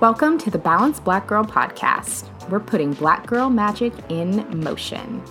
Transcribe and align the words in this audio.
Welcome 0.00 0.38
to 0.38 0.50
the 0.50 0.56
Balanced 0.56 1.04
Black 1.04 1.26
Girl 1.26 1.44
podcast. 1.44 2.30
We're 2.48 2.58
putting 2.58 2.94
black 2.94 3.26
girl 3.26 3.50
magic 3.50 3.92
in 4.08 4.46
motion. 4.58 5.22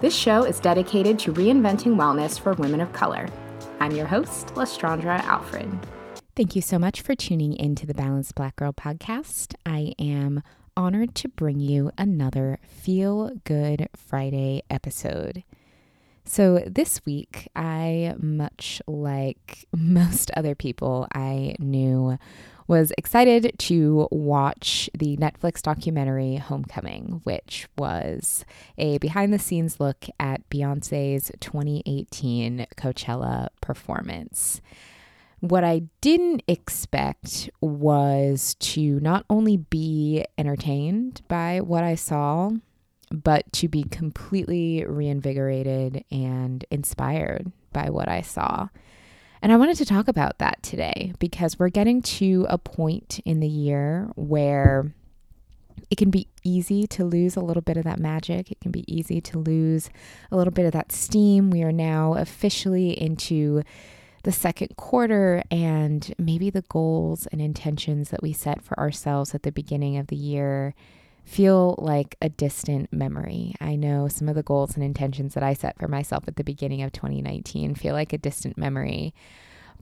This 0.00 0.12
show 0.12 0.42
is 0.42 0.58
dedicated 0.58 1.20
to 1.20 1.32
reinventing 1.32 1.94
wellness 1.94 2.36
for 2.36 2.54
women 2.54 2.80
of 2.80 2.92
color. 2.92 3.28
I'm 3.78 3.92
your 3.92 4.08
host, 4.08 4.48
Lestraundra 4.56 5.20
Alfred. 5.22 5.70
Thank 6.34 6.56
you 6.56 6.62
so 6.62 6.80
much 6.80 7.00
for 7.00 7.14
tuning 7.14 7.54
into 7.54 7.86
the 7.86 7.94
Balanced 7.94 8.34
Black 8.34 8.56
Girl 8.56 8.72
podcast. 8.72 9.54
I 9.64 9.94
am 10.00 10.42
honored 10.76 11.14
to 11.14 11.28
bring 11.28 11.60
you 11.60 11.92
another 11.96 12.58
Feel 12.66 13.30
Good 13.44 13.88
Friday 13.94 14.64
episode. 14.68 15.44
So, 16.24 16.64
this 16.66 17.06
week, 17.06 17.48
I, 17.54 18.14
much 18.18 18.82
like 18.88 19.66
most 19.76 20.32
other 20.36 20.56
people 20.56 21.06
I 21.14 21.54
knew, 21.60 22.18
was 22.68 22.92
excited 22.98 23.58
to 23.58 24.06
watch 24.10 24.90
the 24.96 25.16
Netflix 25.16 25.62
documentary 25.62 26.36
Homecoming, 26.36 27.22
which 27.24 27.66
was 27.78 28.44
a 28.76 28.98
behind 28.98 29.32
the 29.32 29.38
scenes 29.38 29.80
look 29.80 30.04
at 30.20 30.48
Beyonce's 30.50 31.32
2018 31.40 32.66
Coachella 32.76 33.48
performance. 33.62 34.60
What 35.40 35.64
I 35.64 35.82
didn't 36.00 36.42
expect 36.46 37.48
was 37.60 38.54
to 38.60 39.00
not 39.00 39.24
only 39.30 39.56
be 39.56 40.24
entertained 40.36 41.22
by 41.28 41.60
what 41.60 41.84
I 41.84 41.94
saw, 41.94 42.50
but 43.10 43.50
to 43.54 43.68
be 43.68 43.84
completely 43.84 44.84
reinvigorated 44.84 46.04
and 46.10 46.64
inspired 46.70 47.50
by 47.72 47.88
what 47.88 48.08
I 48.08 48.20
saw. 48.20 48.68
And 49.40 49.52
I 49.52 49.56
wanted 49.56 49.76
to 49.76 49.84
talk 49.84 50.08
about 50.08 50.38
that 50.38 50.62
today 50.62 51.12
because 51.18 51.58
we're 51.58 51.68
getting 51.68 52.02
to 52.02 52.46
a 52.48 52.58
point 52.58 53.20
in 53.24 53.40
the 53.40 53.48
year 53.48 54.10
where 54.16 54.92
it 55.90 55.96
can 55.96 56.10
be 56.10 56.28
easy 56.44 56.86
to 56.88 57.04
lose 57.04 57.36
a 57.36 57.40
little 57.40 57.62
bit 57.62 57.76
of 57.76 57.84
that 57.84 57.98
magic. 57.98 58.50
It 58.50 58.60
can 58.60 58.70
be 58.70 58.84
easy 58.92 59.20
to 59.22 59.38
lose 59.38 59.90
a 60.30 60.36
little 60.36 60.52
bit 60.52 60.66
of 60.66 60.72
that 60.72 60.92
steam. 60.92 61.50
We 61.50 61.62
are 61.62 61.72
now 61.72 62.14
officially 62.14 63.00
into 63.00 63.62
the 64.24 64.32
second 64.32 64.76
quarter, 64.76 65.42
and 65.50 66.12
maybe 66.18 66.50
the 66.50 66.62
goals 66.62 67.26
and 67.28 67.40
intentions 67.40 68.10
that 68.10 68.22
we 68.22 68.32
set 68.32 68.62
for 68.62 68.78
ourselves 68.78 69.34
at 69.34 69.44
the 69.44 69.52
beginning 69.52 69.96
of 69.96 70.08
the 70.08 70.16
year 70.16 70.74
feel 71.28 71.74
like 71.78 72.16
a 72.22 72.28
distant 72.30 72.90
memory. 72.92 73.54
I 73.60 73.76
know 73.76 74.08
some 74.08 74.28
of 74.28 74.34
the 74.34 74.42
goals 74.42 74.74
and 74.74 74.82
intentions 74.82 75.34
that 75.34 75.42
I 75.42 75.52
set 75.52 75.78
for 75.78 75.86
myself 75.86 76.24
at 76.26 76.36
the 76.36 76.44
beginning 76.44 76.82
of 76.82 76.90
2019 76.92 77.74
feel 77.74 77.92
like 77.92 78.12
a 78.12 78.18
distant 78.18 78.56
memory. 78.56 79.14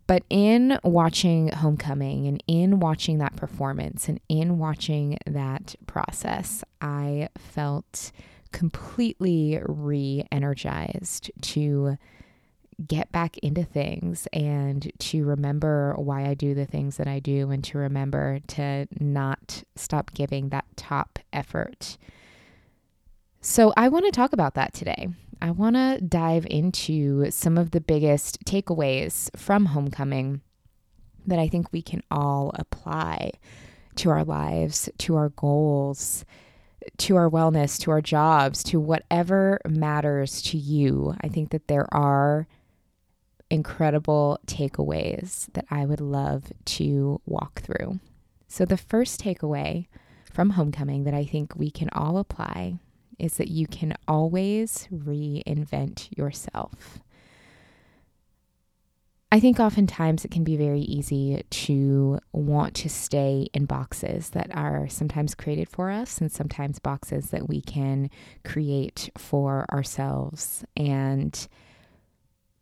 But 0.08 0.24
in 0.28 0.78
watching 0.82 1.48
Homecoming 1.48 2.26
and 2.26 2.42
in 2.46 2.80
watching 2.80 3.18
that 3.18 3.36
performance 3.36 4.08
and 4.08 4.20
in 4.28 4.58
watching 4.58 5.18
that 5.24 5.76
process, 5.86 6.64
I 6.80 7.28
felt 7.38 8.10
completely 8.52 9.60
re 9.64 10.24
energized 10.32 11.30
to 11.42 11.96
get 12.84 13.10
back 13.10 13.38
into 13.38 13.64
things 13.64 14.28
and 14.32 14.92
to 14.98 15.24
remember 15.24 15.94
why 15.96 16.26
I 16.26 16.34
do 16.34 16.54
the 16.54 16.66
things 16.66 16.98
that 16.98 17.08
I 17.08 17.20
do 17.20 17.50
and 17.50 17.64
to 17.64 17.78
remember 17.78 18.40
to 18.48 18.86
not 19.00 19.64
stop 19.76 20.12
giving 20.12 20.50
that 20.50 20.66
top 20.76 21.18
effort. 21.32 21.96
So, 23.40 23.72
I 23.76 23.88
want 23.88 24.04
to 24.06 24.10
talk 24.10 24.32
about 24.32 24.54
that 24.54 24.74
today. 24.74 25.08
I 25.40 25.50
want 25.52 25.76
to 25.76 26.00
dive 26.00 26.46
into 26.50 27.30
some 27.30 27.56
of 27.58 27.70
the 27.70 27.80
biggest 27.80 28.44
takeaways 28.44 29.30
from 29.36 29.66
homecoming 29.66 30.40
that 31.26 31.38
I 31.38 31.48
think 31.48 31.72
we 31.72 31.82
can 31.82 32.02
all 32.10 32.52
apply 32.54 33.32
to 33.96 34.10
our 34.10 34.24
lives, 34.24 34.88
to 34.98 35.16
our 35.16 35.30
goals, 35.30 36.24
to 36.98 37.16
our 37.16 37.28
wellness, 37.28 37.80
to 37.80 37.90
our 37.90 38.00
jobs, 38.00 38.62
to 38.64 38.80
whatever 38.80 39.60
matters 39.66 40.42
to 40.42 40.58
you. 40.58 41.14
I 41.20 41.28
think 41.28 41.50
that 41.50 41.68
there 41.68 41.86
are 41.92 42.46
incredible 43.50 44.38
takeaways 44.46 45.52
that 45.52 45.66
I 45.70 45.84
would 45.84 46.00
love 46.00 46.52
to 46.64 47.20
walk 47.26 47.60
through. 47.62 48.00
So, 48.48 48.64
the 48.64 48.76
first 48.76 49.20
takeaway 49.20 49.86
from 50.30 50.50
homecoming 50.50 51.04
that 51.04 51.14
I 51.14 51.24
think 51.24 51.54
we 51.56 51.70
can 51.70 51.88
all 51.90 52.18
apply 52.18 52.78
is 53.18 53.36
that 53.38 53.48
you 53.48 53.66
can 53.66 53.94
always 54.06 54.88
reinvent 54.92 56.16
yourself. 56.16 57.00
I 59.32 59.40
think 59.40 59.58
oftentimes 59.58 60.24
it 60.24 60.30
can 60.30 60.44
be 60.44 60.56
very 60.56 60.80
easy 60.80 61.42
to 61.50 62.20
want 62.32 62.74
to 62.76 62.88
stay 62.88 63.48
in 63.52 63.66
boxes 63.66 64.30
that 64.30 64.54
are 64.54 64.88
sometimes 64.88 65.34
created 65.34 65.68
for 65.68 65.90
us 65.90 66.20
and 66.20 66.30
sometimes 66.30 66.78
boxes 66.78 67.30
that 67.30 67.48
we 67.48 67.60
can 67.60 68.08
create 68.44 69.10
for 69.18 69.66
ourselves. 69.72 70.64
And 70.76 71.48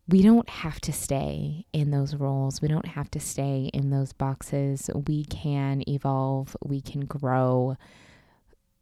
we 0.07 0.23
don't 0.23 0.49
have 0.49 0.81
to 0.83 0.93
stay 0.93 1.67
in 1.73 1.91
those 1.91 2.15
roles. 2.15 2.61
We 2.61 2.69
don't 2.69 2.89
have 2.89 3.11
to 3.13 3.21
stay 3.21 3.71
in 3.73 3.91
those 3.91 4.13
boxes. 4.13 4.91
We 5.07 5.25
can 5.25 5.83
evolve, 5.89 6.57
we 6.63 6.81
can 6.81 7.07
grow. 7.07 7.77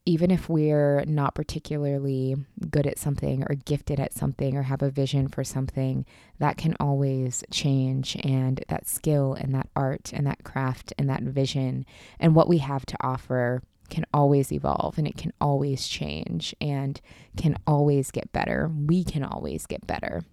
Even 0.04 0.32
if 0.32 0.48
we're 0.48 1.04
not 1.06 1.36
particularly 1.36 2.34
good 2.68 2.88
at 2.88 2.98
something 2.98 3.44
or 3.48 3.54
gifted 3.54 4.00
at 4.00 4.12
something 4.12 4.56
or 4.56 4.62
have 4.62 4.82
a 4.82 4.90
vision 4.90 5.28
for 5.28 5.44
something, 5.44 6.04
that 6.40 6.56
can 6.56 6.74
always 6.80 7.44
change. 7.52 8.16
And 8.24 8.64
that 8.66 8.88
skill 8.88 9.34
and 9.34 9.54
that 9.54 9.68
art 9.76 10.10
and 10.12 10.26
that 10.26 10.42
craft 10.42 10.92
and 10.98 11.08
that 11.08 11.22
vision 11.22 11.86
and 12.18 12.34
what 12.34 12.48
we 12.48 12.58
have 12.58 12.84
to 12.86 12.96
offer 13.00 13.62
can 13.90 14.04
always 14.12 14.50
evolve 14.50 14.98
and 14.98 15.06
it 15.06 15.16
can 15.16 15.32
always 15.40 15.86
change 15.86 16.52
and 16.60 17.00
can 17.36 17.56
always 17.64 18.10
get 18.10 18.32
better. 18.32 18.72
We 18.74 19.04
can 19.04 19.22
always 19.22 19.66
get 19.66 19.86
better 19.86 20.24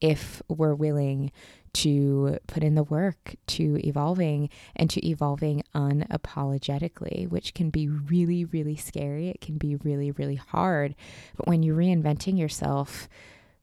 if 0.00 0.42
we're 0.48 0.74
willing 0.74 1.32
to 1.74 2.38
put 2.46 2.62
in 2.62 2.74
the 2.74 2.82
work 2.82 3.34
to 3.46 3.78
evolving 3.86 4.48
and 4.74 4.88
to 4.88 5.06
evolving 5.06 5.62
unapologetically, 5.74 7.28
which 7.28 7.52
can 7.52 7.68
be 7.68 7.86
really, 7.86 8.46
really 8.46 8.76
scary. 8.76 9.28
It 9.28 9.42
can 9.42 9.58
be 9.58 9.76
really, 9.76 10.10
really 10.10 10.36
hard. 10.36 10.94
But 11.36 11.46
when 11.46 11.62
you're 11.62 11.76
reinventing 11.76 12.38
yourself, 12.38 13.08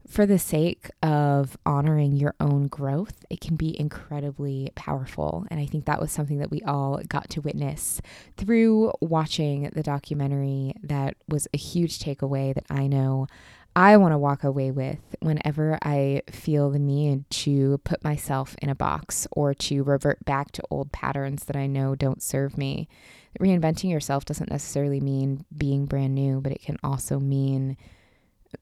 for 0.08 0.26
the 0.26 0.38
sake 0.38 0.90
of 1.02 1.58
honoring 1.66 2.14
your 2.14 2.36
own 2.40 2.68
growth, 2.68 3.26
it 3.30 3.40
can 3.40 3.56
be 3.56 3.80
incredibly 3.80 4.72
powerful. 4.76 5.46
And 5.50 5.60
I 5.60 5.66
think 5.66 5.86
that 5.86 6.02
was 6.02 6.12
something 6.12 6.40
that 6.40 6.52
we 6.52 6.62
all 6.64 7.02
got 7.08 7.30
to 7.32 7.42
witness 7.42 8.02
through 8.38 8.92
watching 9.00 9.70
the 9.74 9.84
documentary. 9.84 10.74
That 10.84 11.16
was 11.30 11.48
a 11.54 11.58
huge 11.58 12.00
takeaway 12.00 12.54
that 12.54 12.66
I 12.70 12.88
know 12.88 13.28
I 13.76 13.98
want 13.98 14.12
to 14.14 14.20
walk 14.20 14.44
away 14.44 14.70
with 14.70 15.00
whenever 15.20 15.80
I 15.82 16.22
feel 16.30 16.70
the 16.70 16.80
need 16.80 17.28
to 17.32 17.80
put 17.80 18.04
myself 18.04 18.56
in 18.62 18.70
a 18.70 18.76
box 18.76 19.28
or 19.32 19.56
to 19.56 19.84
revert 19.84 20.24
back 20.26 20.52
to 20.54 20.64
old 20.70 20.92
patterns 20.92 21.46
that 21.46 21.56
I 21.56 21.66
know 21.66 21.96
don't 21.96 22.22
serve 22.22 22.56
me. 22.56 22.88
Reinventing 23.40 23.90
yourself 23.90 24.26
doesn't 24.26 24.52
necessarily 24.52 25.00
mean 25.00 25.46
being 25.58 25.86
brand 25.86 26.14
new, 26.14 26.40
but 26.40 26.52
it 26.52 26.62
can 26.62 26.78
also 26.84 27.20
mean 27.20 27.76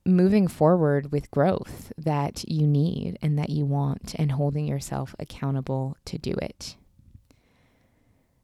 moving 0.06 0.48
forward 0.48 1.12
with 1.12 1.30
growth 1.30 1.92
that 1.98 2.48
you 2.48 2.66
need 2.66 3.18
and 3.20 3.38
that 3.38 3.50
you 3.50 3.66
want 3.66 4.14
and 4.18 4.32
holding 4.32 4.66
yourself 4.66 5.14
accountable 5.18 5.94
to 6.06 6.16
do 6.16 6.32
it. 6.40 6.76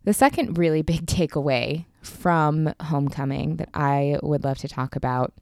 The 0.05 0.13
second 0.13 0.59
really 0.59 0.83
big 0.83 1.07
takeaway 1.07 1.87
from 2.03 2.75
homecoming 2.81 3.57
that 3.57 3.71
I 3.73 4.19
would 4.23 4.45
love 4.45 4.59
to 4.59 4.69
talk 4.69 4.97
about 4.97 5.33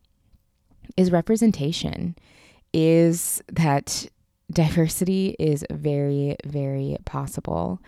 is 0.96 1.10
representation, 1.10 2.16
is 2.72 3.42
that 3.52 4.06
diversity 4.50 5.36
is 5.38 5.64
very, 5.70 6.36
very 6.44 6.96
possible. 7.04 7.80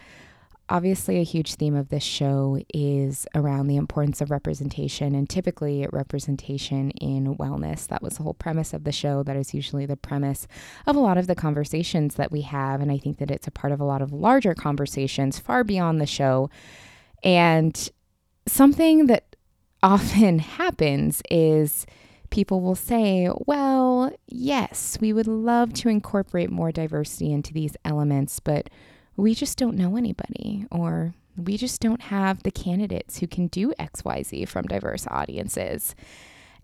Obviously, 0.71 1.19
a 1.19 1.25
huge 1.25 1.55
theme 1.55 1.75
of 1.75 1.89
this 1.89 2.03
show 2.03 2.61
is 2.75 3.27
around 3.35 3.69
the 3.69 3.77
importance 3.77 4.21
of 4.21 4.31
representation 4.31 5.15
and 5.15 5.29
typically 5.29 5.87
representation 5.93 6.91
in 6.91 7.37
wellness. 7.37 7.87
That 7.87 8.03
was 8.03 8.19
the 8.19 8.23
whole 8.23 8.35
premise 8.35 8.75
of 8.75 8.85
the 8.85 8.93
show. 8.93 9.23
That 9.23 9.37
is 9.37 9.55
usually 9.55 9.87
the 9.87 9.97
premise 9.97 10.47
of 10.87 10.95
a 10.95 11.01
lot 11.01 11.17
of 11.17 11.27
the 11.27 11.35
conversations 11.35 12.17
that 12.17 12.31
we 12.31 12.43
have. 12.43 12.83
And 12.83 12.93
I 12.93 12.99
think 12.99 13.17
that 13.17 13.31
it's 13.31 13.47
a 13.47 13.51
part 13.51 13.73
of 13.73 13.81
a 13.81 13.85
lot 13.85 14.03
of 14.03 14.13
larger 14.13 14.55
conversations 14.55 15.39
far 15.39 15.65
beyond 15.65 16.03
the 16.03 16.07
show. 16.07 16.51
And 17.25 17.91
something 18.47 19.07
that 19.07 19.37
often 19.83 20.39
happens 20.61 21.23
is 21.31 21.87
people 22.31 22.61
will 22.61 22.75
say, 22.75 23.29
well, 23.47 24.13
yes, 24.27 24.99
we 25.01 25.13
would 25.13 25.27
love 25.27 25.73
to 25.75 25.89
incorporate 25.89 26.51
more 26.51 26.73
diversity 26.73 27.33
into 27.33 27.53
these 27.53 27.77
elements, 27.85 28.41
but 28.41 28.71
we 29.17 29.35
just 29.35 29.59
don't 29.59 29.77
know 29.77 29.97
anybody, 29.97 30.67
or 30.71 31.15
we 31.37 31.57
just 31.57 31.81
don't 31.81 32.03
have 32.03 32.43
the 32.43 32.51
candidates 32.51 33.19
who 33.19 33.27
can 33.27 33.47
do 33.49 33.73
XYZ 33.79 34.47
from 34.49 34.67
diverse 34.67 35.07
audiences. 35.09 35.95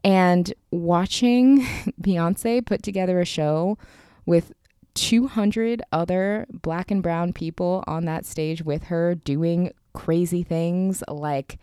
And 0.02 0.52
watching 0.70 1.60
Beyonce 2.00 2.64
put 2.64 2.82
together 2.82 3.20
a 3.20 3.24
show 3.24 3.78
with 4.26 4.52
200 4.94 5.82
other 5.92 6.46
black 6.50 6.90
and 6.90 7.02
brown 7.02 7.32
people 7.32 7.82
on 7.86 8.04
that 8.04 8.24
stage 8.26 8.62
with 8.62 8.84
her 8.84 9.14
doing 9.14 9.72
crazy 9.92 10.42
things 10.42 11.02
like 11.08 11.58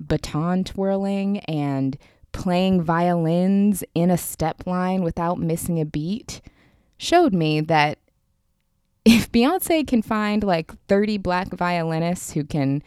baton 0.00 0.64
twirling 0.64 1.38
and 1.40 1.96
playing 2.32 2.82
violins 2.82 3.84
in 3.94 4.10
a 4.10 4.18
step 4.18 4.66
line 4.66 5.02
without 5.02 5.38
missing 5.38 5.80
a 5.80 5.84
beat 5.84 6.40
showed 6.98 7.32
me 7.34 7.60
that 7.60 7.98
if 9.04 9.30
Beyonce 9.32 9.86
can 9.86 10.02
find 10.02 10.44
like 10.44 10.72
30 10.88 11.18
black 11.18 11.48
violinists 11.48 12.32
who 12.32 12.44
can 12.44 12.82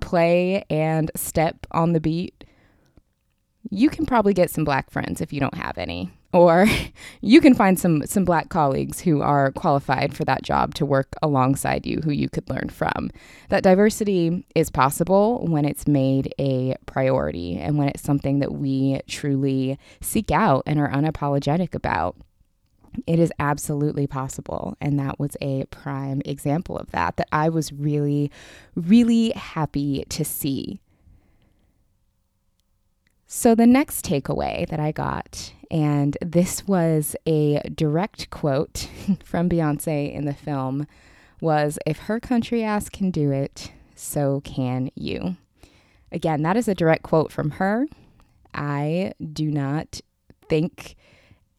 play 0.00 0.64
and 0.70 1.10
step 1.14 1.66
on 1.70 1.92
the 1.92 2.00
beat, 2.00 2.44
you 3.70 3.90
can 3.90 4.06
probably 4.06 4.32
get 4.32 4.50
some 4.50 4.64
black 4.64 4.90
friends 4.90 5.20
if 5.20 5.32
you 5.32 5.40
don't 5.40 5.54
have 5.54 5.76
any. 5.76 6.10
Or 6.32 6.66
you 7.20 7.40
can 7.40 7.54
find 7.54 7.78
some 7.78 8.06
some 8.06 8.24
black 8.24 8.48
colleagues 8.48 9.00
who 9.00 9.22
are 9.22 9.52
qualified 9.52 10.14
for 10.14 10.24
that 10.24 10.42
job 10.42 10.74
to 10.74 10.86
work 10.86 11.14
alongside 11.22 11.86
you 11.86 12.00
who 12.04 12.10
you 12.10 12.28
could 12.28 12.48
learn 12.50 12.68
from. 12.68 13.10
That 13.48 13.62
diversity 13.62 14.46
is 14.54 14.70
possible 14.70 15.46
when 15.46 15.64
it's 15.64 15.88
made 15.88 16.34
a 16.38 16.76
priority 16.86 17.56
and 17.56 17.78
when 17.78 17.88
it's 17.88 18.02
something 18.02 18.40
that 18.40 18.52
we 18.52 19.00
truly 19.08 19.78
seek 20.00 20.30
out 20.30 20.62
and 20.66 20.78
are 20.78 20.90
unapologetic 20.90 21.74
about. 21.74 22.16
It 23.06 23.18
is 23.18 23.32
absolutely 23.38 24.06
possible. 24.06 24.76
And 24.80 24.98
that 24.98 25.20
was 25.20 25.36
a 25.40 25.64
prime 25.66 26.22
example 26.24 26.76
of 26.76 26.90
that, 26.90 27.16
that 27.16 27.28
I 27.30 27.48
was 27.48 27.72
really, 27.72 28.30
really 28.74 29.30
happy 29.30 30.04
to 30.08 30.24
see. 30.24 30.80
So, 33.26 33.54
the 33.54 33.66
next 33.66 34.06
takeaway 34.06 34.66
that 34.68 34.80
I 34.80 34.90
got, 34.90 35.52
and 35.70 36.16
this 36.20 36.66
was 36.66 37.16
a 37.26 37.60
direct 37.74 38.30
quote 38.30 38.88
from 39.24 39.48
Beyonce 39.48 40.12
in 40.12 40.24
the 40.24 40.34
film, 40.34 40.86
was 41.40 41.78
If 41.86 41.98
her 42.00 42.20
country 42.20 42.64
ass 42.64 42.88
can 42.88 43.10
do 43.10 43.30
it, 43.30 43.72
so 43.94 44.40
can 44.42 44.90
you. 44.94 45.36
Again, 46.10 46.42
that 46.42 46.56
is 46.56 46.68
a 46.68 46.74
direct 46.74 47.02
quote 47.02 47.30
from 47.30 47.52
her. 47.52 47.86
I 48.54 49.12
do 49.32 49.50
not 49.50 50.00
think 50.48 50.96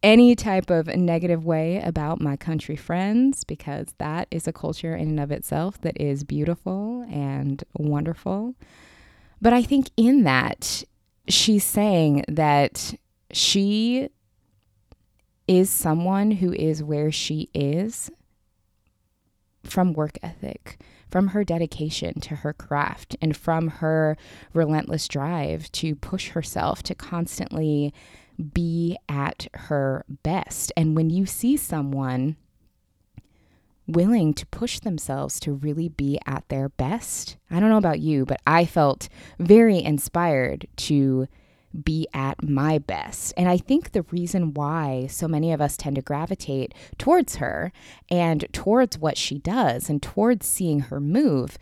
any 0.02 0.36
type 0.36 0.70
of 0.70 0.88
negative 0.88 1.46
way 1.46 1.82
about 1.82 2.22
my 2.22 2.36
country 2.36 2.76
friends 2.76 3.44
because 3.44 3.88
that 3.98 4.28
is 4.32 4.48
a 4.48 4.54
culture 4.54 4.96
in 4.96 5.10
and 5.10 5.20
of 5.20 5.32
itself 5.32 5.80
that 5.82 6.00
is 6.00 6.24
beautiful 6.24 7.06
and 7.10 7.64
wonderful. 7.74 8.56
But 9.42 9.54
I 9.54 9.62
think 9.62 9.90
in 9.98 10.24
that, 10.24 10.84
she's 11.28 11.64
saying 11.64 12.24
that 12.28 12.96
she 13.32 14.10
is 15.48 15.70
someone 15.70 16.32
who 16.32 16.54
is 16.54 16.84
where 16.84 17.12
she 17.12 17.50
is 17.54 18.12
from 19.64 19.94
work 19.94 20.18
ethic, 20.22 20.80
from 21.10 21.30
her 21.30 21.44
dedication 21.44 22.20
to 22.22 22.38
her 22.38 22.54
craft, 22.54 23.16
and 23.22 23.36
from 23.36 23.68
her 23.68 24.16
relentless 24.54 25.08
drive 25.08 25.72
to 25.72 25.96
push 25.96 26.30
herself 26.30 26.84
to 26.84 26.96
constantly 26.96 27.94
be 28.54 28.98
at 29.08 29.48
her 29.54 30.06
best. 30.24 30.72
And 30.78 30.96
when 30.96 31.10
you 31.10 31.26
see 31.26 31.58
someone 31.58 32.38
willing 33.88 34.34
to 34.36 34.46
push 34.48 34.80
themselves 34.80 35.40
to 35.42 35.52
really 35.52 35.90
be 35.90 36.20
at 36.26 36.48
their 36.50 36.70
best, 36.70 37.38
I 37.50 37.60
don't 37.60 37.70
know 37.70 37.78
about 37.78 38.00
you, 38.00 38.26
but 38.26 38.40
I 38.46 38.66
felt 38.66 39.10
very 39.40 39.82
inspired 39.82 40.68
to 40.78 41.28
be 41.84 42.08
at 42.14 42.44
my 42.44 42.78
best. 42.78 43.34
And 43.38 43.48
I 43.48 43.58
think 43.58 43.92
the 43.92 44.04
reason 44.04 44.54
why 44.54 45.08
so 45.08 45.28
many 45.28 45.52
of 45.52 45.62
us 45.62 45.78
tend 45.78 45.96
to 45.98 46.02
gravitate 46.02 46.74
towards 46.98 47.38
her 47.38 47.72
and 48.10 48.46
towards 48.54 48.98
what 48.98 49.18
she 49.18 49.40
does 49.40 49.90
and 49.90 50.02
towards 50.02 50.46
seeing 50.46 50.82
her 50.82 51.00
move 51.00 51.58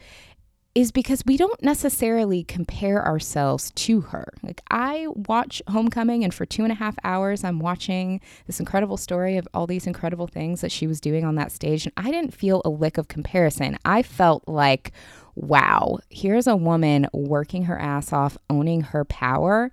is 0.78 0.92
because 0.92 1.24
we 1.26 1.38
don't 1.38 1.64
necessarily 1.64 2.44
compare 2.44 3.04
ourselves 3.04 3.72
to 3.72 4.00
her. 4.00 4.32
Like, 4.44 4.62
I 4.70 5.08
watch 5.08 5.60
Homecoming, 5.68 6.24
and 6.24 6.32
for 6.32 6.46
two 6.46 6.62
and 6.62 6.72
a 6.72 6.76
half 6.76 6.96
hours, 7.04 7.44
I'm 7.44 7.58
watching 7.58 8.22
this 8.46 8.60
incredible 8.60 8.98
story 8.98 9.38
of 9.38 9.48
all 9.56 9.66
these 9.66 9.88
incredible 9.88 10.28
things 10.28 10.62
that 10.62 10.72
she 10.72 10.86
was 10.86 11.02
doing 11.02 11.26
on 11.26 11.34
that 11.34 11.52
stage, 11.52 11.88
and 11.88 11.94
I 11.98 12.12
didn't 12.12 12.36
feel 12.36 12.62
a 12.64 12.70
lick 12.70 13.00
of 13.00 13.08
comparison. 13.08 13.80
I 13.86 14.04
felt 14.04 14.48
like, 14.48 14.92
wow, 15.34 15.98
here's 16.12 16.46
a 16.46 16.56
woman 16.56 17.08
working 17.12 17.64
her 17.64 17.80
ass 17.80 18.14
off, 18.14 18.38
owning 18.48 18.82
her 18.82 19.04
power. 19.04 19.72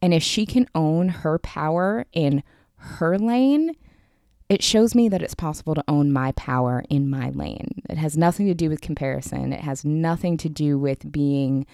And 0.00 0.14
if 0.14 0.22
she 0.22 0.46
can 0.46 0.68
own 0.74 1.08
her 1.08 1.38
power 1.38 2.06
in 2.12 2.42
her 2.76 3.18
lane, 3.18 3.74
it 4.48 4.62
shows 4.62 4.94
me 4.94 5.08
that 5.08 5.22
it's 5.22 5.34
possible 5.34 5.74
to 5.74 5.84
own 5.88 6.12
my 6.12 6.32
power 6.32 6.84
in 6.88 7.10
my 7.10 7.30
lane. 7.30 7.82
It 7.90 7.98
has 7.98 8.16
nothing 8.16 8.46
to 8.46 8.54
do 8.54 8.70
with 8.70 8.80
comparison, 8.80 9.52
it 9.52 9.60
has 9.60 9.84
nothing 9.84 10.36
to 10.38 10.48
do 10.48 10.78
with 10.78 11.10
being 11.12 11.66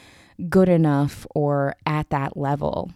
good 0.49 0.69
enough 0.69 1.27
or 1.35 1.77
at 1.87 2.11
that 2.11 2.37
level. 2.37 2.91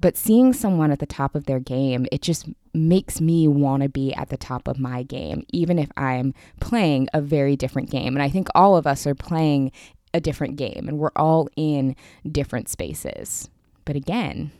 But 0.00 0.16
seeing 0.16 0.52
someone 0.52 0.90
at 0.90 0.98
the 0.98 1.06
top 1.06 1.34
of 1.34 1.44
their 1.44 1.60
game, 1.60 2.06
it 2.10 2.22
just 2.22 2.48
makes 2.72 3.20
me 3.20 3.46
want 3.46 3.82
to 3.82 3.88
be 3.88 4.14
at 4.14 4.30
the 4.30 4.38
top 4.38 4.66
of 4.66 4.78
my 4.78 5.02
game, 5.02 5.44
even 5.50 5.78
if 5.78 5.90
I'm 5.96 6.32
playing 6.58 7.08
a 7.12 7.20
very 7.20 7.54
different 7.54 7.90
game. 7.90 8.14
And 8.14 8.22
I 8.22 8.30
think 8.30 8.48
all 8.54 8.76
of 8.76 8.86
us 8.86 9.06
are 9.06 9.14
playing 9.14 9.72
a 10.14 10.20
different 10.20 10.56
game 10.56 10.86
and 10.88 10.98
we're 10.98 11.12
all 11.16 11.48
in 11.54 11.96
different 12.30 12.68
spaces. 12.68 13.50
But 13.90 13.96
again, 13.96 14.52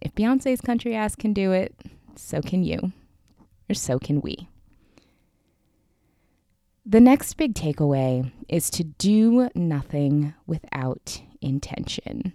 if 0.00 0.14
Beyonce's 0.14 0.62
country 0.62 0.94
ass 0.94 1.14
can 1.14 1.34
do 1.34 1.52
it, 1.52 1.74
so 2.16 2.40
can 2.40 2.64
you 2.64 2.92
or 3.68 3.74
so 3.74 3.98
can 3.98 4.22
we. 4.22 4.48
The 6.86 6.98
next 6.98 7.34
big 7.34 7.52
takeaway 7.52 8.32
is 8.48 8.70
to 8.70 8.84
do 8.84 9.50
nothing 9.54 10.32
without 10.46 11.20
intention. 11.42 12.32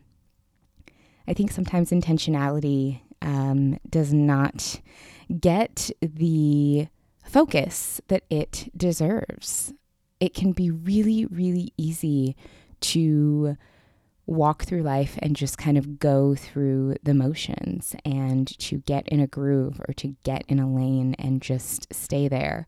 I 1.28 1.34
think 1.34 1.52
sometimes 1.52 1.90
intentionality 1.90 3.00
um, 3.24 3.80
does 3.90 4.14
not 4.14 4.82
get 5.40 5.90
the 6.00 6.90
focus 7.24 8.02
that 8.08 8.22
it 8.30 8.72
deserves. 8.78 9.74
It 10.20 10.36
can 10.36 10.52
be 10.52 10.70
really, 10.70 11.26
really 11.26 11.74
easy 11.76 12.36
to 12.82 13.58
walk 14.28 14.64
through 14.64 14.82
life 14.82 15.18
and 15.20 15.36
just 15.36 15.58
kind 15.58 15.78
of 15.78 16.00
go 16.00 16.36
through 16.36 16.96
the 17.04 17.14
motions 17.14 17.96
and 18.04 18.58
to 18.60 18.78
get 18.80 19.08
in 19.08 19.20
a 19.20 19.28
groove 19.28 19.82
or 19.88 19.94
to 19.94 20.16
get 20.24 20.44
in 20.48 20.60
a 20.60 20.70
lane 20.72 21.16
and 21.20 21.42
just 21.42 21.94
stay 21.94 22.28
there 22.28 22.68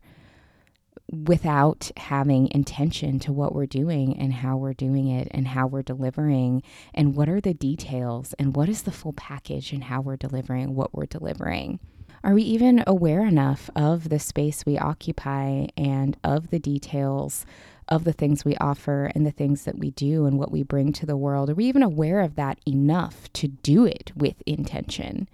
without 1.10 1.90
having 1.96 2.50
intention 2.50 3.18
to 3.18 3.32
what 3.32 3.54
we're 3.54 3.66
doing 3.66 4.16
and 4.18 4.34
how 4.34 4.56
we're 4.56 4.74
doing 4.74 5.08
it 5.08 5.26
and 5.30 5.48
how 5.48 5.66
we're 5.66 5.82
delivering 5.82 6.62
and 6.94 7.16
what 7.16 7.28
are 7.28 7.40
the 7.40 7.54
details 7.54 8.34
and 8.38 8.54
what 8.54 8.68
is 8.68 8.82
the 8.82 8.92
full 8.92 9.14
package 9.14 9.72
and 9.72 9.84
how 9.84 10.00
we're 10.00 10.16
delivering 10.16 10.74
what 10.74 10.94
we're 10.94 11.06
delivering. 11.06 11.80
Are 12.22 12.34
we 12.34 12.42
even 12.42 12.82
aware 12.86 13.24
enough 13.24 13.70
of 13.74 14.10
the 14.10 14.18
space 14.18 14.66
we 14.66 14.76
occupy 14.76 15.68
and 15.76 16.16
of 16.22 16.50
the 16.50 16.58
details 16.58 17.46
of 17.88 18.04
the 18.04 18.12
things 18.12 18.44
we 18.44 18.56
offer 18.56 19.10
and 19.14 19.26
the 19.26 19.30
things 19.30 19.64
that 19.64 19.78
we 19.78 19.90
do 19.92 20.26
and 20.26 20.38
what 20.38 20.52
we 20.52 20.62
bring 20.62 20.92
to 20.92 21.06
the 21.06 21.16
world? 21.16 21.50
Are 21.50 21.54
we 21.54 21.66
even 21.66 21.82
aware 21.82 22.20
of 22.20 22.36
that 22.36 22.58
enough 22.66 23.32
to 23.34 23.48
do 23.48 23.84
it 23.84 24.12
with 24.14 24.42
intention? 24.46 25.28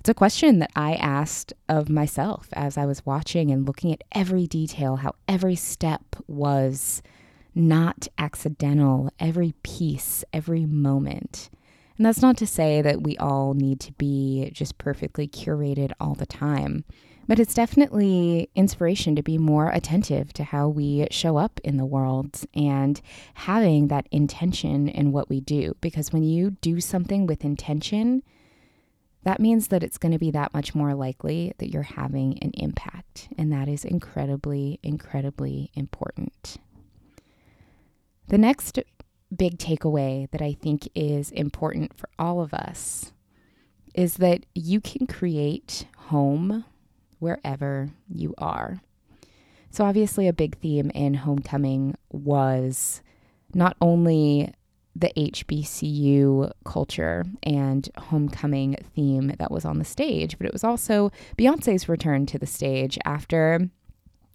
It's 0.00 0.08
a 0.08 0.14
question 0.14 0.58
that 0.58 0.72
I 0.74 0.94
asked 0.94 1.52
of 1.68 1.88
myself 1.88 2.48
as 2.54 2.76
I 2.76 2.86
was 2.86 3.06
watching 3.06 3.50
and 3.50 3.66
looking 3.66 3.92
at 3.92 4.02
every 4.12 4.48
detail, 4.48 4.96
how 4.96 5.14
every 5.28 5.54
step 5.54 6.16
was 6.26 7.02
not 7.54 8.08
accidental, 8.18 9.10
every 9.20 9.54
piece, 9.62 10.24
every 10.32 10.66
moment. 10.66 11.50
And 11.96 12.06
that's 12.06 12.22
not 12.22 12.36
to 12.38 12.46
say 12.46 12.82
that 12.82 13.02
we 13.02 13.16
all 13.18 13.54
need 13.54 13.78
to 13.80 13.92
be 13.92 14.50
just 14.52 14.78
perfectly 14.78 15.28
curated 15.28 15.92
all 16.00 16.14
the 16.14 16.26
time. 16.26 16.84
But 17.28 17.38
it's 17.38 17.54
definitely 17.54 18.50
inspiration 18.54 19.14
to 19.16 19.22
be 19.22 19.38
more 19.38 19.70
attentive 19.70 20.32
to 20.34 20.44
how 20.44 20.68
we 20.68 21.06
show 21.10 21.36
up 21.36 21.60
in 21.62 21.76
the 21.76 21.86
world 21.86 22.44
and 22.54 23.00
having 23.34 23.88
that 23.88 24.08
intention 24.10 24.88
in 24.88 25.12
what 25.12 25.28
we 25.28 25.40
do. 25.40 25.76
Because 25.80 26.12
when 26.12 26.24
you 26.24 26.50
do 26.60 26.80
something 26.80 27.26
with 27.26 27.44
intention, 27.44 28.22
that 29.24 29.40
means 29.40 29.68
that 29.68 29.84
it's 29.84 29.98
going 29.98 30.12
to 30.12 30.18
be 30.18 30.32
that 30.32 30.52
much 30.52 30.74
more 30.74 30.94
likely 30.94 31.54
that 31.58 31.70
you're 31.70 31.82
having 31.82 32.38
an 32.40 32.50
impact. 32.54 33.28
And 33.38 33.52
that 33.52 33.68
is 33.68 33.84
incredibly, 33.84 34.80
incredibly 34.82 35.70
important. 35.74 36.56
The 38.28 38.38
next 38.38 38.80
big 39.34 39.58
takeaway 39.58 40.30
that 40.30 40.42
I 40.42 40.54
think 40.54 40.88
is 40.94 41.30
important 41.30 41.96
for 41.96 42.08
all 42.18 42.40
of 42.40 42.52
us 42.52 43.12
is 43.94 44.14
that 44.14 44.44
you 44.54 44.80
can 44.80 45.06
create 45.06 45.86
home 45.96 46.64
wherever 47.22 47.88
you 48.12 48.34
are. 48.36 48.80
So, 49.70 49.84
obviously, 49.84 50.26
a 50.28 50.32
big 50.32 50.58
theme 50.58 50.90
in 50.90 51.14
Homecoming 51.14 51.94
was 52.10 53.00
not 53.54 53.76
only 53.80 54.52
the 54.94 55.12
HBCU 55.16 56.50
culture 56.64 57.24
and 57.42 57.88
homecoming 57.96 58.76
theme 58.94 59.34
that 59.38 59.50
was 59.50 59.64
on 59.64 59.78
the 59.78 59.84
stage, 59.84 60.36
but 60.36 60.46
it 60.46 60.52
was 60.52 60.64
also 60.64 61.10
Beyonce's 61.38 61.88
return 61.88 62.26
to 62.26 62.38
the 62.38 62.46
stage 62.46 62.98
after 63.06 63.70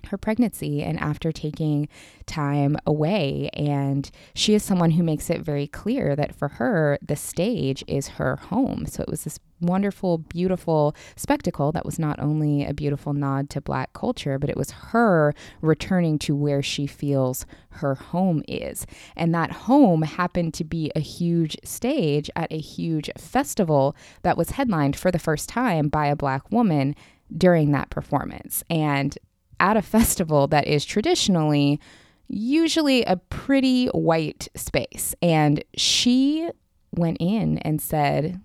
her 0.07 0.17
pregnancy 0.17 0.83
and 0.83 0.99
after 0.99 1.31
taking 1.31 1.87
time 2.25 2.77
away. 2.85 3.49
And 3.53 4.09
she 4.33 4.53
is 4.53 4.63
someone 4.63 4.91
who 4.91 5.03
makes 5.03 5.29
it 5.29 5.41
very 5.41 5.67
clear 5.67 6.15
that 6.15 6.35
for 6.35 6.47
her, 6.47 6.97
the 7.01 7.15
stage 7.15 7.83
is 7.87 8.07
her 8.09 8.35
home. 8.35 8.85
So 8.85 9.03
it 9.03 9.09
was 9.09 9.23
this 9.23 9.39
wonderful, 9.59 10.19
beautiful 10.19 10.95
spectacle 11.15 11.71
that 11.71 11.85
was 11.85 11.97
not 11.97 12.19
only 12.19 12.65
a 12.65 12.73
beautiful 12.73 13.13
nod 13.13 13.49
to 13.49 13.61
Black 13.61 13.93
culture, 13.93 14.37
but 14.37 14.49
it 14.49 14.57
was 14.57 14.71
her 14.71 15.33
returning 15.61 16.19
to 16.19 16.35
where 16.35 16.61
she 16.61 16.85
feels 16.85 17.45
her 17.69 17.95
home 17.95 18.43
is. 18.47 18.85
And 19.15 19.33
that 19.33 19.51
home 19.51 20.03
happened 20.03 20.53
to 20.55 20.63
be 20.63 20.91
a 20.95 20.99
huge 20.99 21.57
stage 21.63 22.29
at 22.35 22.51
a 22.51 22.59
huge 22.59 23.09
festival 23.17 23.95
that 24.21 24.37
was 24.37 24.51
headlined 24.51 24.95
for 24.95 25.11
the 25.11 25.19
first 25.19 25.49
time 25.49 25.87
by 25.89 26.07
a 26.07 26.15
Black 26.15 26.51
woman 26.51 26.95
during 27.35 27.71
that 27.71 27.89
performance. 27.89 28.63
And 28.69 29.17
at 29.59 29.77
a 29.77 29.81
festival 29.81 30.47
that 30.47 30.67
is 30.67 30.85
traditionally 30.85 31.79
usually 32.27 33.03
a 33.03 33.17
pretty 33.17 33.87
white 33.87 34.47
space. 34.55 35.15
And 35.21 35.63
she 35.75 36.49
went 36.95 37.17
in 37.19 37.57
and 37.59 37.81
said, 37.81 38.41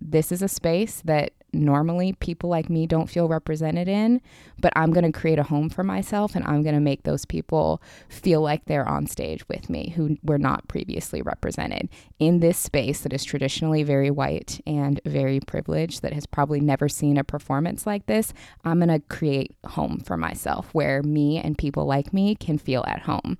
This 0.00 0.32
is 0.32 0.42
a 0.42 0.48
space 0.48 1.02
that 1.04 1.32
normally 1.52 2.12
people 2.14 2.50
like 2.50 2.68
me 2.68 2.86
don't 2.86 3.08
feel 3.08 3.28
represented 3.28 3.88
in, 3.88 4.20
but 4.60 4.72
I'm 4.76 4.92
going 4.92 5.10
to 5.10 5.18
create 5.18 5.38
a 5.38 5.44
home 5.44 5.70
for 5.70 5.82
myself 5.82 6.34
and 6.34 6.44
I'm 6.46 6.62
going 6.62 6.74
to 6.74 6.80
make 6.80 7.02
those 7.02 7.24
people 7.24 7.82
feel 8.08 8.40
like 8.40 8.64
they're 8.64 8.88
on 8.88 9.06
stage 9.06 9.48
with 9.48 9.70
me 9.70 9.90
who 9.90 10.18
were 10.22 10.38
not 10.38 10.68
previously 10.68 11.22
represented 11.22 11.88
in 12.18 12.40
this 12.40 12.58
space 12.58 13.00
that 13.00 13.12
is 13.12 13.24
traditionally 13.24 13.82
very 13.82 14.10
white 14.10 14.60
and 14.66 15.00
very 15.04 15.40
privileged, 15.40 16.02
that 16.02 16.12
has 16.12 16.26
probably 16.26 16.60
never 16.60 16.88
seen 16.88 17.16
a 17.16 17.24
performance 17.24 17.86
like 17.86 18.06
this. 18.06 18.32
I'm 18.64 18.78
going 18.78 18.88
to 18.88 19.06
create 19.08 19.54
home 19.64 20.00
for 20.00 20.16
myself 20.16 20.68
where 20.72 21.02
me 21.02 21.38
and 21.38 21.56
people 21.56 21.86
like 21.86 22.12
me 22.12 22.34
can 22.34 22.58
feel 22.58 22.84
at 22.86 23.02
home. 23.02 23.38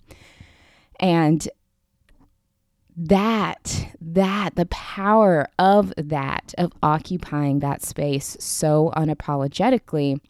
And 1.00 1.48
that 3.00 3.94
that 4.00 4.56
the 4.56 4.66
power 4.66 5.48
of 5.56 5.94
that 5.96 6.52
of 6.58 6.72
occupying 6.82 7.60
that 7.60 7.80
space 7.80 8.36
so 8.40 8.92
unapologetically 8.96 10.20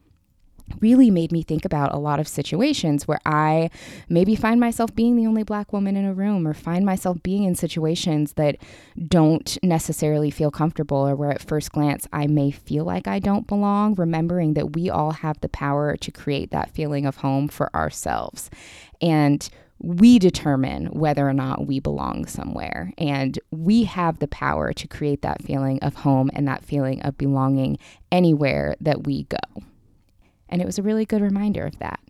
really 0.81 1.11
made 1.11 1.33
me 1.33 1.43
think 1.43 1.65
about 1.65 1.95
a 1.95 1.99
lot 1.99 2.21
of 2.21 2.29
situations 2.29 3.09
where 3.09 3.21
I 3.25 3.71
maybe 4.11 4.37
find 4.37 4.61
myself 4.61 4.95
being 4.95 5.17
the 5.17 5.27
only 5.27 5.43
black 5.43 5.73
woman 5.73 5.97
in 5.97 6.05
a 6.05 6.13
room 6.13 6.47
or 6.47 6.53
find 6.53 6.85
myself 6.85 7.23
being 7.23 7.45
in 7.45 7.55
situations 7.55 8.35
that 8.35 8.57
don't 9.09 9.57
necessarily 9.63 10.31
feel 10.31 10.51
comfortable 10.51 11.09
or 11.09 11.17
where 11.17 11.31
at 11.31 11.41
first 11.41 11.73
glance 11.73 12.07
I 12.13 12.27
may 12.27 12.51
feel 12.51 12.85
like 12.85 13.09
I 13.09 13.19
don't 13.19 13.47
belong, 13.47 13.95
remembering 13.95 14.53
that 14.55 14.75
we 14.75 14.91
all 14.91 15.13
have 15.13 15.41
the 15.41 15.49
power 15.49 15.97
to 15.97 16.13
create 16.13 16.51
that 16.51 16.71
feeling 16.71 17.07
of 17.07 17.17
home 17.17 17.49
for 17.49 17.75
ourselves. 17.75 18.51
And 19.01 19.49
we 19.81 20.19
determine 20.19 20.87
whether 20.87 21.29
or 21.29 21.33
not 21.33 21.67
we 21.67 21.79
belong 21.81 22.27
somewhere. 22.27 22.93
And 22.99 23.39
we 23.51 23.85
have 23.85 24.19
the 24.19 24.29
power 24.29 24.73
to 24.73 24.89
create 24.89 25.23
that 25.23 25.43
feeling 25.43 25.79
of 25.81 25.95
home 25.95 26.31
and 26.35 26.47
that 26.49 26.65
feeling 26.65 27.01
of 27.03 27.17
belonging 27.17 27.79
anywhere 28.11 28.75
that 28.81 29.05
we 29.05 29.25
go. 29.25 29.63
And 30.49 30.61
it 30.61 30.67
was 30.67 30.79
a 30.79 30.83
really 30.83 31.05
good 31.05 31.23
reminder 31.23 31.65
of 31.65 31.79
that. 31.79 32.01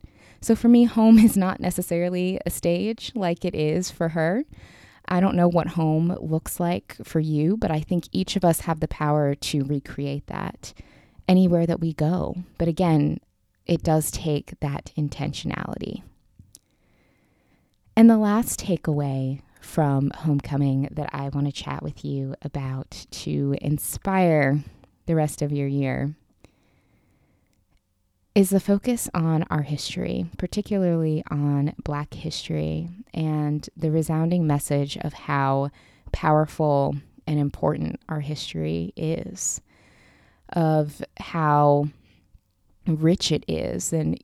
So 0.40 0.54
for 0.54 0.68
me, 0.68 0.84
home 0.84 1.18
is 1.18 1.36
not 1.36 1.60
necessarily 1.60 2.38
a 2.46 2.50
stage 2.50 3.12
like 3.14 3.44
it 3.44 3.54
is 3.54 3.90
for 3.90 4.10
her. 4.10 4.44
I 5.08 5.20
don't 5.20 5.36
know 5.36 5.48
what 5.48 5.68
home 5.68 6.16
looks 6.20 6.60
like 6.60 6.96
for 7.02 7.18
you, 7.18 7.56
but 7.56 7.70
I 7.70 7.80
think 7.80 8.08
each 8.12 8.36
of 8.36 8.44
us 8.44 8.60
have 8.60 8.80
the 8.80 8.88
power 8.88 9.34
to 9.34 9.64
recreate 9.64 10.26
that 10.26 10.74
anywhere 11.26 11.66
that 11.66 11.80
we 11.80 11.92
go. 11.94 12.36
But 12.58 12.68
again, 12.68 13.20
it 13.66 13.82
does 13.82 14.10
take 14.10 14.60
that 14.60 14.92
intentionality. 14.96 16.02
And 17.98 18.08
the 18.08 18.16
last 18.16 18.60
takeaway 18.60 19.40
from 19.60 20.12
homecoming 20.18 20.86
that 20.92 21.10
I 21.12 21.30
want 21.30 21.46
to 21.46 21.52
chat 21.52 21.82
with 21.82 22.04
you 22.04 22.36
about 22.42 23.06
to 23.10 23.56
inspire 23.60 24.60
the 25.06 25.16
rest 25.16 25.42
of 25.42 25.50
your 25.50 25.66
year 25.66 26.14
is 28.36 28.50
the 28.50 28.60
focus 28.60 29.10
on 29.14 29.42
our 29.50 29.62
history, 29.62 30.26
particularly 30.38 31.24
on 31.28 31.74
Black 31.82 32.14
history, 32.14 32.88
and 33.12 33.68
the 33.76 33.90
resounding 33.90 34.46
message 34.46 34.96
of 34.98 35.12
how 35.12 35.70
powerful 36.12 36.94
and 37.26 37.40
important 37.40 37.98
our 38.08 38.20
history 38.20 38.92
is, 38.96 39.60
of 40.50 41.02
how 41.18 41.88
rich 42.86 43.32
it 43.32 43.44
is, 43.48 43.92
and 43.92 44.22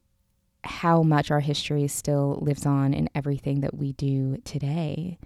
how 0.65 1.03
much 1.03 1.31
our 1.31 1.41
history 1.41 1.87
still 1.89 2.39
lives 2.41 2.67
on 2.67 2.95
in 2.95 3.09
everything 3.15 3.61
that 3.61 3.75
we 3.77 3.93
do 3.93 4.39
today. 4.45 5.19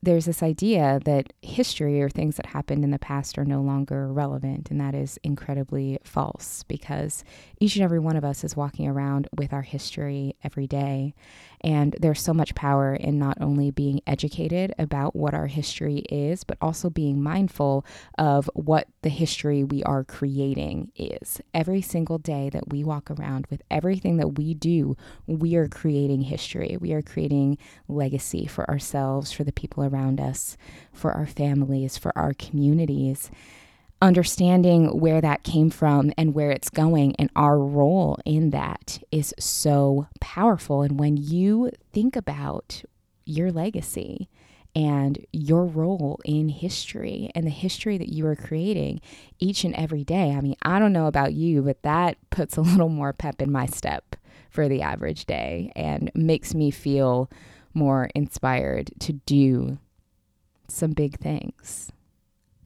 There's 0.00 0.26
this 0.26 0.44
idea 0.44 1.00
that 1.04 1.32
history 1.42 2.00
or 2.00 2.08
things 2.08 2.36
that 2.36 2.46
happened 2.46 2.84
in 2.84 2.92
the 2.92 3.00
past 3.00 3.36
are 3.36 3.44
no 3.44 3.60
longer 3.60 4.12
relevant, 4.12 4.70
and 4.70 4.80
that 4.80 4.94
is 4.94 5.18
incredibly 5.24 5.98
false 6.04 6.62
because 6.62 7.24
each 7.58 7.74
and 7.74 7.84
every 7.84 7.98
one 7.98 8.16
of 8.16 8.24
us 8.24 8.44
is 8.44 8.56
walking 8.56 8.86
around 8.86 9.26
with 9.36 9.52
our 9.52 9.62
history 9.62 10.36
every 10.44 10.68
day. 10.68 11.14
And 11.62 11.96
there's 12.00 12.20
so 12.22 12.32
much 12.32 12.54
power 12.54 12.94
in 12.94 13.18
not 13.18 13.38
only 13.40 13.72
being 13.72 14.00
educated 14.06 14.72
about 14.78 15.16
what 15.16 15.34
our 15.34 15.48
history 15.48 16.04
is, 16.08 16.44
but 16.44 16.58
also 16.62 16.88
being 16.88 17.20
mindful 17.20 17.84
of 18.16 18.48
what 18.54 18.86
the 19.02 19.08
history 19.08 19.64
we 19.64 19.82
are 19.82 20.04
creating 20.04 20.92
is. 20.94 21.40
Every 21.52 21.82
single 21.82 22.18
day 22.18 22.48
that 22.50 22.68
we 22.68 22.84
walk 22.84 23.10
around 23.10 23.48
with 23.50 23.62
everything 23.72 24.18
that 24.18 24.38
we 24.38 24.54
do, 24.54 24.96
we 25.26 25.56
are 25.56 25.66
creating 25.66 26.20
history. 26.20 26.76
We 26.80 26.92
are 26.92 27.02
creating 27.02 27.58
legacy 27.88 28.46
for 28.46 28.68
ourselves, 28.70 29.32
for 29.32 29.42
the 29.42 29.52
people 29.52 29.82
around 29.88 30.20
us, 30.20 30.56
for 30.92 31.12
our 31.12 31.26
families, 31.26 31.96
for 31.96 32.16
our 32.16 32.34
communities 32.34 33.30
understanding 34.00 35.00
where 35.00 35.20
that 35.20 35.42
came 35.42 35.70
from 35.70 36.12
and 36.16 36.34
where 36.34 36.50
it's 36.50 36.70
going 36.70 37.16
and 37.16 37.30
our 37.34 37.58
role 37.58 38.18
in 38.24 38.50
that 38.50 39.00
is 39.10 39.34
so 39.38 40.06
powerful. 40.20 40.82
And 40.82 40.98
when 40.98 41.16
you 41.16 41.70
think 41.92 42.14
about 42.14 42.82
your 43.24 43.50
legacy 43.50 44.28
and 44.76 45.24
your 45.32 45.64
role 45.64 46.20
in 46.24 46.48
history 46.48 47.30
and 47.34 47.46
the 47.46 47.50
history 47.50 47.98
that 47.98 48.12
you 48.12 48.26
are 48.26 48.36
creating 48.36 49.00
each 49.40 49.64
and 49.64 49.74
every 49.74 50.04
day, 50.04 50.30
I 50.30 50.40
mean, 50.40 50.56
I 50.62 50.78
don't 50.78 50.92
know 50.92 51.06
about 51.06 51.34
you, 51.34 51.62
but 51.62 51.82
that 51.82 52.18
puts 52.30 52.56
a 52.56 52.60
little 52.62 52.88
more 52.88 53.12
pep 53.12 53.42
in 53.42 53.50
my 53.50 53.66
step 53.66 54.14
for 54.50 54.68
the 54.68 54.82
average 54.82 55.26
day 55.26 55.72
and 55.74 56.10
makes 56.14 56.54
me 56.54 56.70
feel 56.70 57.28
more 57.74 58.10
inspired 58.14 58.90
to 59.00 59.12
do 59.12 59.78
some 60.68 60.92
big 60.92 61.18
things 61.18 61.90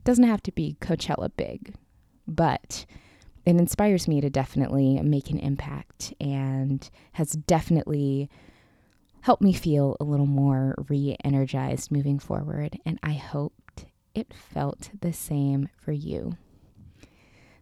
doesn't 0.05 0.25
have 0.25 0.43
to 0.43 0.53
be 0.53 0.77
Coachella 0.81 1.31
big, 1.37 1.75
but 2.27 2.87
it 3.45 3.57
inspires 3.57 4.09
me 4.09 4.21
to 4.21 4.31
definitely 4.31 5.01
make 5.01 5.31
an 5.31 5.39
impact 5.39 6.13
and 6.21 6.89
has 7.13 7.33
definitely 7.33 8.29
helped 9.23 9.43
me 9.43 9.53
feel 9.53 9.97
a 10.01 10.05
little 10.05 10.27
more 10.27 10.75
re 10.89 11.17
energized 11.25 11.91
moving 11.91 12.19
forward. 12.19 12.79
And 12.85 12.99
I 13.03 13.13
hoped 13.13 13.87
it 14.15 14.33
felt 14.35 14.91
the 15.01 15.13
same 15.13 15.69
for 15.77 15.93
you. 15.93 16.37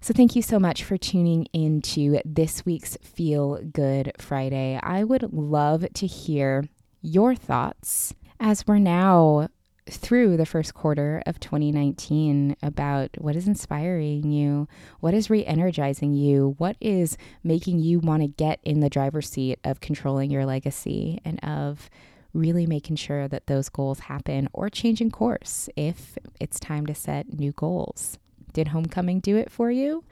So, 0.03 0.15
thank 0.15 0.35
you 0.35 0.41
so 0.41 0.59
much 0.59 0.83
for 0.83 0.97
tuning 0.97 1.47
into 1.53 2.21
this 2.25 2.65
week's 2.65 2.97
Feel 3.03 3.61
Good 3.63 4.13
Friday. 4.19 4.81
I 4.83 5.05
would 5.05 5.31
love 5.35 5.87
to 5.93 6.07
hear 6.07 6.65
your 7.03 7.35
thoughts 7.35 8.15
as 8.39 8.67
we're 8.67 8.79
now 8.79 9.49
through 9.89 10.37
the 10.37 10.47
first 10.47 10.75
quarter 10.75 11.23
of 11.27 11.41
2019 11.41 12.57
about 12.63 13.11
what 13.19 13.35
is 13.35 13.49
inspiring 13.49 14.31
you, 14.31 14.69
what 15.01 15.15
is 15.15 15.31
re 15.31 15.45
energizing 15.45 16.13
you, 16.13 16.55
what 16.59 16.77
is 16.81 17.17
making 17.43 17.81
you 17.81 17.99
want 17.99 18.23
to 18.23 18.29
get 18.29 18.61
in 18.65 18.81
the 18.81 18.91
driver's 18.91 19.29
seat 19.29 19.59
of 19.65 19.81
controlling 19.81 20.31
your 20.31 20.47
legacy 20.47 21.21
and 21.25 21.43
of 21.45 21.91
really 22.33 22.67
making 22.67 22.97
sure 22.97 23.27
that 23.27 23.47
those 23.47 23.69
goals 23.69 24.01
happen 24.01 24.49
or 24.53 24.69
changing 24.69 25.11
course 25.11 25.69
if 25.77 26.17
it's 26.39 26.61
time 26.61 26.87
to 26.87 26.95
set 26.95 27.33
new 27.33 27.53
goals. 27.53 28.19
Did 28.53 28.69
homecoming 28.69 29.21
do 29.21 29.37
it 29.37 29.51
for 29.51 29.71
you? 29.71 30.05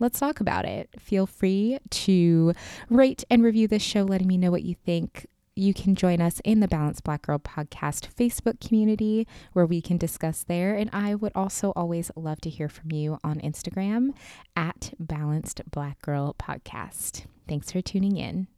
Let's 0.00 0.18
talk 0.18 0.40
about 0.40 0.64
it. 0.64 0.88
Feel 0.98 1.26
free 1.26 1.78
to 1.90 2.54
rate 2.90 3.22
and 3.30 3.44
review 3.44 3.68
this 3.68 3.82
show, 3.82 4.02
letting 4.02 4.26
me 4.26 4.36
know 4.36 4.50
what 4.50 4.64
you 4.64 4.74
think 4.84 5.26
you 5.54 5.74
can 5.74 5.94
join 5.94 6.20
us 6.20 6.40
in 6.44 6.60
the 6.60 6.68
Balanced 6.68 7.04
Black 7.04 7.22
Girl 7.22 7.38
Podcast 7.38 8.08
Facebook 8.14 8.60
community 8.66 9.26
where 9.52 9.66
we 9.66 9.80
can 9.80 9.96
discuss 9.96 10.44
there. 10.44 10.74
And 10.74 10.88
I 10.92 11.14
would 11.14 11.32
also 11.34 11.72
always 11.76 12.10
love 12.16 12.40
to 12.42 12.50
hear 12.50 12.68
from 12.68 12.92
you 12.92 13.18
on 13.22 13.40
Instagram 13.40 14.14
at 14.56 14.94
Balanced 14.98 15.62
Black 15.70 16.00
Girl 16.00 16.34
Podcast. 16.38 17.26
Thanks 17.48 17.70
for 17.70 17.80
tuning 17.82 18.16
in. 18.16 18.48